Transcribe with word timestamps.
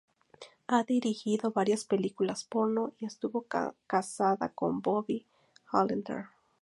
Ha 0.65 0.83
dirigido 0.83 1.51
varias 1.51 1.85
películas 1.85 2.43
porno 2.43 2.91
y 2.97 3.05
estuvo 3.05 3.45
casada 3.85 4.49
con 4.49 4.81
Bobby 4.81 5.27
Hollander. 5.73 6.25